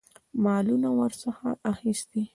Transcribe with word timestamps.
مالونه 0.43 0.89
ورڅخه 0.99 1.49
اخیستي. 1.71 2.21